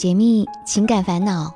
[0.00, 1.54] 解密情感烦恼，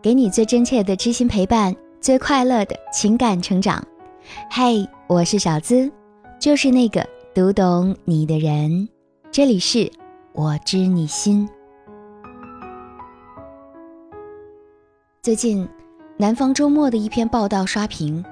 [0.00, 3.84] 给你最真切的知心陪伴，最快乐的情感成长。
[4.48, 5.90] 嘿，我是小资，
[6.38, 7.04] 就是那个
[7.34, 8.88] 读懂你的人。
[9.32, 9.90] 这里是
[10.32, 11.48] 我知你心。
[15.20, 15.68] 最近，
[16.16, 18.24] 南方周末的一篇报道刷屏，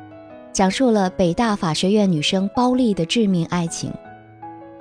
[0.53, 3.93] 讲述了北大法学院女生包丽的致命爱情。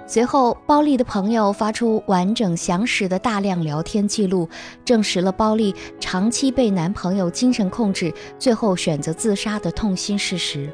[0.09, 4.47] 随后，包丽的朋友发出完整详实的大量聊天记录，
[4.85, 10.71] 证实了包丽长期被男朋友精神控制，最后选择自杀的痛心事实。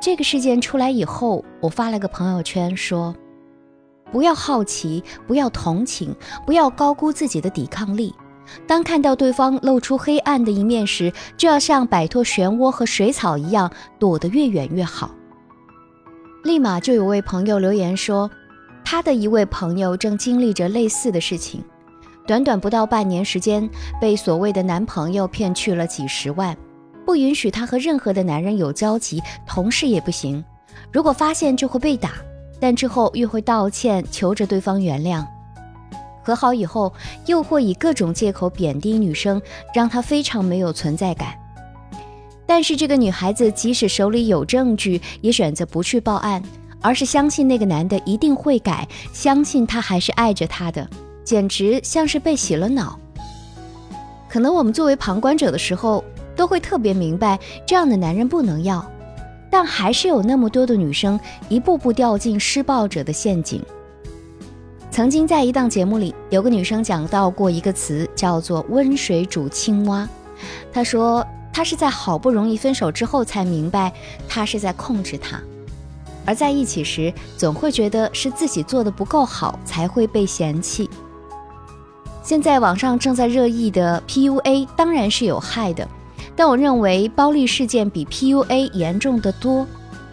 [0.00, 3.14] 这个事件出来以后，我发了个朋友圈说
[4.10, 6.12] ：“不要好奇，不要同情，
[6.44, 8.12] 不要高估自己的抵抗力。
[8.66, 15.14] 当看到对方露出黑暗的一面时，就要像摆脱漩涡和水草一样，躲得越远越好。”
[16.44, 18.28] 立马就有位朋友留言说，
[18.84, 21.62] 他的一位朋友正经历着类似的事情，
[22.26, 23.68] 短短不到半年时间，
[24.00, 26.56] 被所谓的男朋友骗去了几十万，
[27.06, 30.44] 不允许他和任何的男人有交集，同事也不行，
[30.90, 32.10] 如果发现就会被打，
[32.58, 35.24] 但之后又会道歉，求着对方原谅。
[36.24, 36.92] 和好以后，
[37.26, 39.40] 又会以各种借口贬低女生，
[39.72, 41.34] 让她非常没有存在感。
[42.54, 46.42] 但是这个女孩子即使手里有证据，也选择不去报案，
[46.82, 50.86] 而是相信那个男的一定会改，相信他还是爱着她的，
[51.24, 53.00] 简直像是被洗了脑。
[54.28, 56.04] 可能我们作为旁观者的时候，
[56.36, 58.86] 都会特别明白这样的男人不能要，
[59.50, 63.64] 但还是有那么多的女生一步步掉进施暴者的陷阱。
[64.90, 70.06] 曾经在一档节目里，有个女生讲到过一个词，叫做“温水煮青蛙”，
[70.70, 71.26] 她说。
[71.52, 73.92] 他是在好不容易分手之后才明白，
[74.28, 75.40] 他是在控制他，
[76.24, 80.88] 而在一起时总会觉得是自己做的不够好才会被嫌弃。
[82.22, 85.86] 现在网上正在热议的 PUA 当然是有害的，
[86.34, 89.66] 但我认为暴力事件比 PUA 严重的多，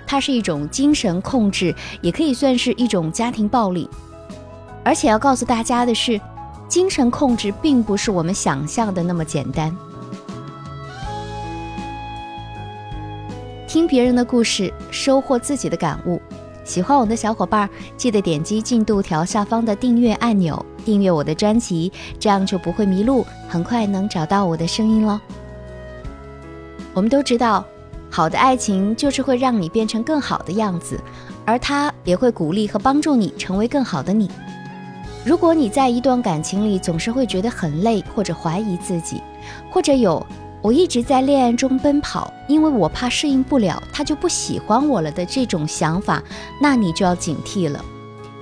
[0.07, 3.88] 它是一种精神控制，也可以算是一种家庭暴力。
[4.83, 6.19] 而且要告诉大家的是，
[6.67, 9.75] 精神控制并不是我们想象的那么简单。
[13.69, 16.19] 听别人的故事，收获自己的感悟。
[16.63, 25.19] 喜欢我的小伙伴，记得点击进度条下方的订阅按钮，订阅我的专辑，这样就不会迷路，很快能找到我的声音喽。
[26.96, 27.63] 我们都知道，
[28.09, 31.00] 好的爱情就是会让你变成更好的样子，
[31.46, 34.31] 而他也会鼓励和帮助你成为更好的你。
[35.24, 39.22] 如果你在一段感情里总是会觉得很累，或者怀疑自己，
[39.69, 40.25] 或者有。
[40.62, 46.22] 我一直在恋爱中奔跑，因为我怕适应不了，他就不喜欢我了的这种想法，
[46.62, 47.84] 那你就要警惕了，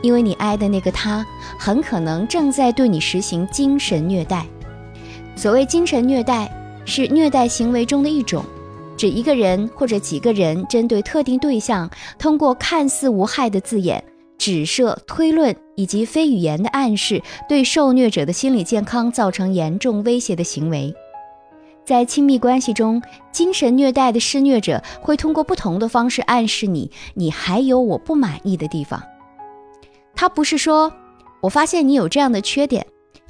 [0.01, 1.25] 因为你爱的那个他
[1.59, 4.45] 很可能正在对你实行精神虐待。
[5.35, 6.51] 所谓精神虐待，
[6.85, 8.43] 是虐待行为中的一种，
[8.97, 14.03] 指一个人或者几个人针对特定对象，通过看似无害的字眼、
[14.39, 20.91] 指涉、推论以及非语言的暗示，对受虐者的心理健康造成严重威胁的行为。
[21.87, 29.01] 在亲密关系中，精神虐待的施虐者会通过不同的方式暗示你，你还有我不满意的地方。
[30.13, 30.91] 他不是说
[31.39, 32.85] 我发现你有这样的缺点，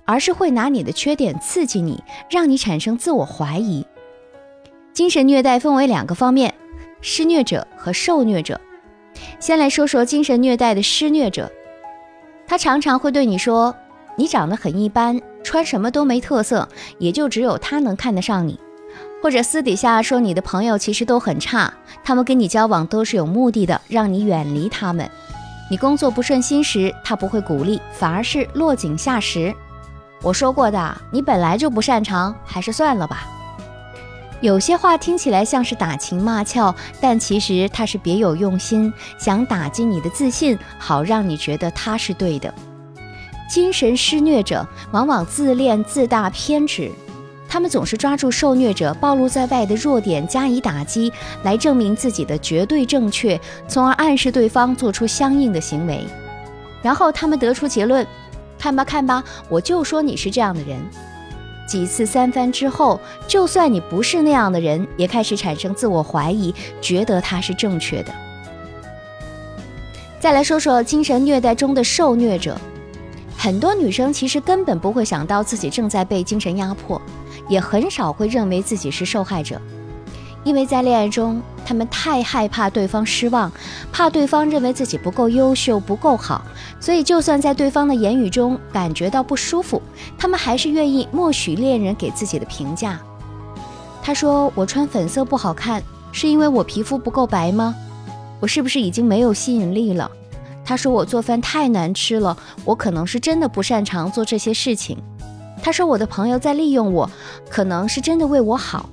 [0.05, 3.85] 而是会拿你的缺点刺激你，让你产生自我怀疑。
[4.91, 6.51] 精神虐待分为两个方面：
[6.99, 8.59] 施虐者和受虐者。
[9.39, 11.51] 先来说说精神虐待的施虐者，
[12.47, 13.75] 他常常会对你说
[14.17, 16.67] ：“你长得很一般。”穿什么都没特色，
[16.99, 18.59] 也就只有他能看得上你，
[19.23, 25.09] 或者私底下说你的朋友其实都很差，他们跟你交往都是有目的的，让你远离他们。
[25.71, 29.55] 你工作不顺心时，他不会鼓励，反而是落井下石。
[30.21, 33.25] 我说过的，你本来就不擅长，还是算了吧。
[34.41, 42.53] 有些话听起来像是打情骂俏，但其实他是别有用心，想打击你的自信，好让你觉得他是对的。
[43.47, 46.91] 精神施虐者往往自恋、自大、偏执，
[47.47, 51.11] 他们总是抓住受虐者暴露在外的弱点加以打击，
[51.43, 56.01] 来证明自己的绝对正确，从而暗示对方做出相应的行为。
[56.81, 58.05] 然后他们得出结论：
[58.59, 60.77] 看吧，看吧，我就说你是这样的人。
[61.65, 68.11] 几次三番之后，就算你不是那样的人，也开始产生自我怀疑，觉得他是正确的。
[70.19, 72.59] 再来说说精神虐待中的受虐者。
[73.47, 77.01] 很多女生其实根本不会想到自己正在被精神压迫，
[77.47, 79.57] 也很少会认为自己是受害者，
[80.43, 83.49] 因为在恋爱中，她们太害怕对方失望，
[83.89, 86.41] 怕对方认为自己不够优秀、不够好，
[86.81, 89.81] 所以就算在对方的言语中感觉到不舒服，
[90.17, 92.99] 她们还是愿意默许恋人给自己的评价。
[94.03, 97.73] 他说：“我穿粉色不好看，是因为我皮肤不够白吗？
[98.41, 100.11] 我是不是已经没有吸引力了？”
[100.67, 102.35] 他说：“我做饭太难吃了，
[102.65, 104.97] 我可能是真的不擅长做这些事情。”
[105.63, 107.09] 他说：“我的朋友在利用我，
[107.49, 108.89] 可能是真的为我好。”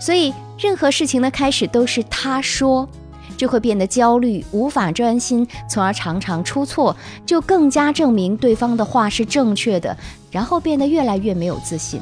[0.00, 2.88] 所以，任何事情的开始都是他说，
[3.36, 6.96] 就会变得焦虑，无法专心，从而常常出错，
[7.26, 9.94] 就更加证明对方的话是正确的，
[10.30, 12.00] 然后变得越来越没有自信。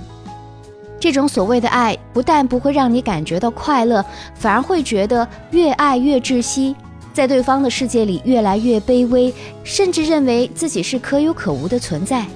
[1.01, 4.05] 这种所谓的爱，不但不会让你感觉到快乐，
[4.35, 6.75] 反而会觉得越爱越窒息，
[7.17, 9.33] 在对方的世界里越来越卑微，
[9.65, 12.27] 甚至认为自己是可有可无的存在。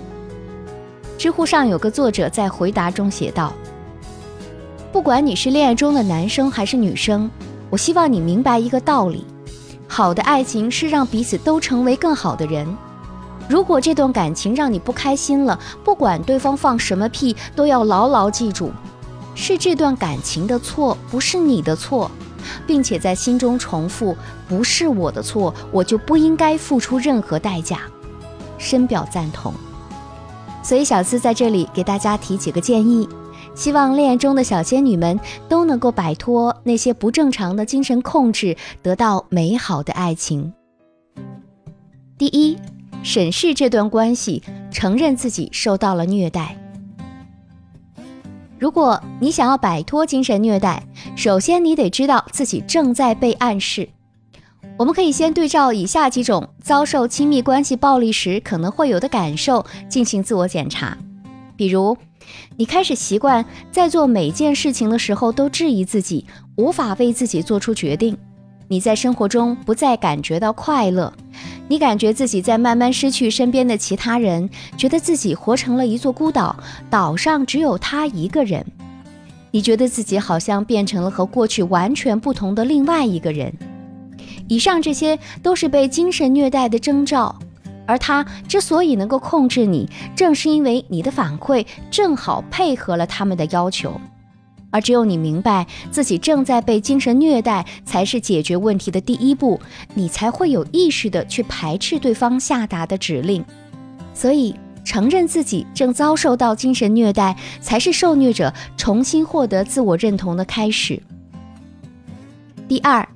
[1.18, 3.52] 知乎上有个作者在回答中写道
[4.90, 7.30] ：“不管你是恋爱中的男生还是女生，
[7.68, 9.26] 我希望你明白一个道理：
[9.86, 12.66] 好的爱情是让彼此都成为更好的人。”
[13.50, 18.70] 如果这段感情让你不开心了，不管对方放什么屁，都要牢牢记住，
[19.34, 22.10] 是这段感情的错，不是你的错，
[22.66, 24.16] 并且在心中重复：
[24.48, 27.80] 不是我的错，我就不应该付出任何代价。
[28.58, 29.52] 深表赞同。
[30.62, 33.08] 所以小资在这里给大家提几个建议，
[33.54, 40.52] 希望恋爱中的小仙女们都能够摆脱那些不正常的精神控制，得到美好的爱情。
[42.18, 42.56] 第一。
[43.02, 46.54] 审视这段关系，承认自己受到了虐待。
[48.58, 50.86] 如果你想要摆脱精神虐待，
[51.22, 53.86] 首先你得知道自己正在被暗示。
[54.78, 60.96] 我们可以先对照以下几种遭受亲密关系暴力时可能会有的感受进行自我检查。
[61.58, 61.94] 比如，
[62.56, 66.24] 你开始习惯在做每件事情的时候都质疑自己，
[66.56, 68.16] 无法为自己做出决定。
[68.68, 71.12] 你在生活中不再感觉到快乐。
[71.68, 76.56] 你感觉自己在慢慢失去身边的其他人，觉得自己活成了一座孤岛，
[76.88, 78.64] 岛上只有他一个人。
[79.50, 83.52] 你觉得自己好像变成了和过去完全不同的另外一个人。
[84.48, 87.36] 以上这些都是被精神虐待的征兆，
[87.86, 94.00] 而他之所以能够控制你，正是因为你的反馈正好配合了他们的要求。
[94.72, 99.60] 而只有你明白自己正在被精神虐待，才是解决问题的第一步，
[99.94, 103.44] 你才会有意识的去排斥对方下达的指令。
[104.14, 104.54] 所以，
[104.90, 111.00] 承认自己正遭受到精神虐待，才是受虐者重新获得自我认同的开始。
[112.66, 113.08] 第二，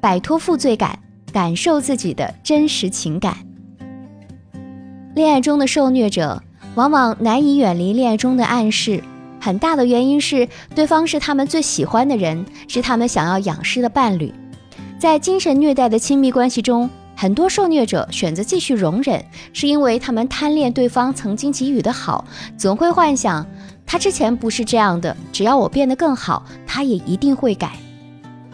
[0.00, 0.98] 摆脱负罪感，
[1.32, 3.36] 感受自己的真实情感。
[5.14, 6.42] 恋爱中的受虐者
[6.74, 9.00] 往往难以远离恋爱中的暗示。
[9.40, 14.34] 很大的原因是对方是他们最喜欢的人，是他们想要仰视的伴侣。
[14.98, 19.22] 在精神虐待的亲密关系中，很多受虐者选择继续容忍，
[19.52, 22.24] 是因为他们贪恋对方曾经给予的好，
[22.56, 23.46] 总会幻想
[23.84, 27.72] 他之前不是这样的，只要我变得更好，他也一定会改。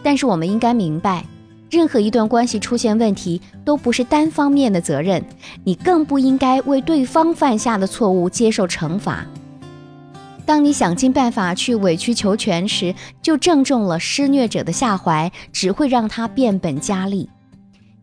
[0.03, 1.23] 但是我们应该明白，
[1.71, 5.23] 任何一段关系出现问题都不是单方面的责任，
[5.63, 9.25] 你更不应该为对方犯下的错误接受惩罚。
[10.45, 17.29] 当你想尽办法去委曲求全时，就正中了施虐者的下怀，只会让他变本加厉。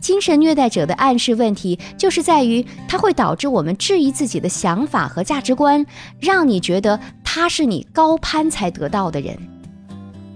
[0.01, 5.85] 精神虐待者的暗示问题，就是在于它会导致我们质疑自己的想法和价值观，
[6.21, 9.37] 让你觉得他是你高攀才得到的人。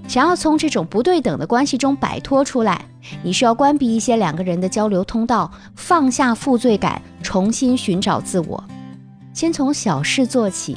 [0.07, 2.83] 想要从这种不对等的关系中摆脱出来，
[3.23, 8.65] 你需要关闭一些两个人的交流通道，放下负罪感，重新寻找自我。
[9.35, 10.77] 先从小事做起。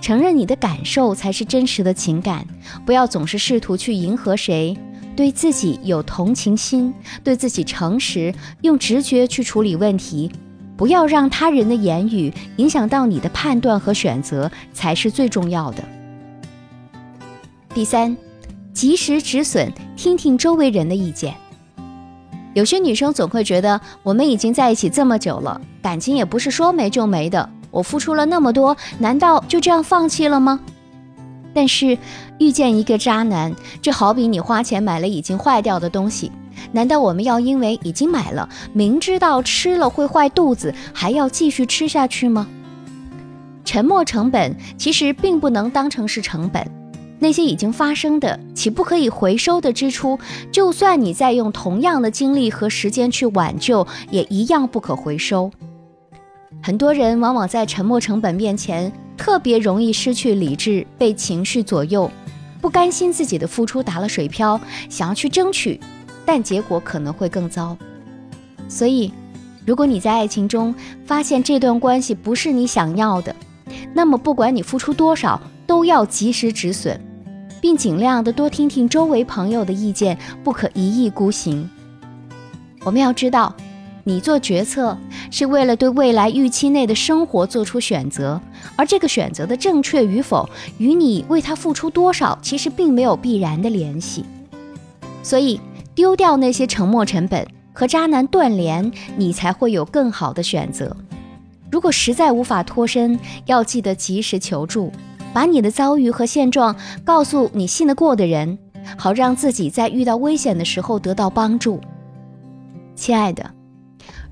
[0.00, 2.46] 承认你的感受才是真实的情感，
[2.86, 4.78] 不要总是试图去迎合谁，
[5.18, 6.94] 对自己有同情心，
[7.24, 10.30] 对自己诚实，用直觉去处理问题，
[10.76, 15.82] 不要让他人的言语影响到你的判断和选择，才是最重要的。
[17.74, 18.16] 第三，
[18.72, 21.34] 及时止损，听听周围人的意见。
[22.54, 27.50] 有些女生总会觉得，我们已经在一起这么久了，感情也不是说没就没的。
[27.72, 30.60] 我付出了那么多，难道就这样放弃了吗？
[31.52, 31.98] 但是
[32.38, 36.30] 遇见一个渣男，就好比你花钱买了已经坏掉的东西，
[36.72, 42.46] 难道我们要因为已经买了，明知道吃了会坏肚子，还要继续吃下去吗？
[43.64, 46.66] 沉默成本其实并不能当成是成本，
[47.18, 50.18] 那些已经发生的岂不可以回收的支出，
[50.50, 55.50] 就算你再用同样的精力和时间去挽救，也一样不可回收。
[56.62, 62.10] 很多人往往在沉默成本面前特别容易失去理智，被情绪左右。
[62.60, 65.78] 不甘心自己的付出打了水漂，想要去争取，
[66.26, 67.76] 但结果可能会更糟。
[68.68, 69.12] 所以，
[69.64, 70.74] 如果你在爱情中
[71.06, 73.34] 发现这段关系不是你想要的，
[73.94, 77.00] 那么不管你付出多少，都要及时止损，
[77.60, 81.68] 并尽量的多听听周围朋友的意见，不可一意孤行。
[82.84, 83.54] 我们要知道。
[84.08, 84.96] 你做决策
[85.30, 88.40] 是为了对未来预期内的生活做出选择，
[88.74, 90.48] 而这个选择的正确与否
[90.78, 94.24] 与你为他付出多少其实并没有必然的联系。
[95.22, 95.60] 所以，
[95.94, 100.96] 丢掉那些沉没成本，和渣男断联，你才会有更好的选择。
[101.70, 104.90] 如果实在无法脱身，要记得及时求助，
[105.34, 106.74] 把你的遭遇和现状
[107.04, 108.56] 告诉你信得过的人，
[108.96, 111.78] 好让自己在遇到危险的时候得到帮助。
[112.94, 113.57] 亲爱的。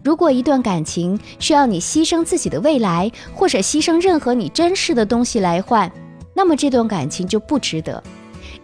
[0.02, 5.90] 如果一段感情需要你牺牲自己的未来，或者牺牲任何你珍视的东西来换，
[6.35, 8.02] 那么这段感情就不值得，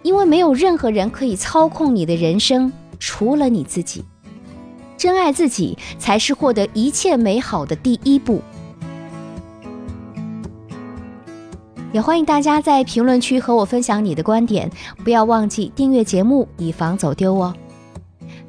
[0.02, 4.04] 因为没有任何人可以操控你的人生，除了你自己。
[4.96, 8.40] 真爱自己才是获得一切美好的第一步。
[11.92, 14.70] 也欢迎大家在评论区和我分享你的观点，
[15.02, 17.52] 不要忘记订阅节目，以防走丢哦。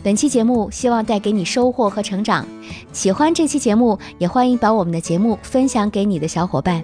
[0.04, 2.46] 本期节目希望带给你收获和成长，
[2.92, 6.84] 喜欢这期节目也欢迎把我们的节目分享给你的小伙伴。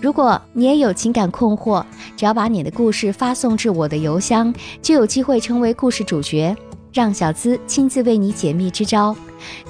[0.00, 1.84] 如果你也有情感困惑，
[2.16, 6.56] 只要把你的故事发送至我的邮箱，就有机会成为故事主角，
[6.90, 9.14] 让小资亲自为你解密支招。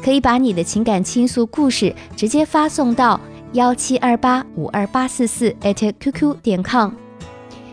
[0.00, 3.20] 可以把你的情感倾诉故事直接发送到
[3.54, 6.92] 幺七二八五二八四四 @QQ 点 com。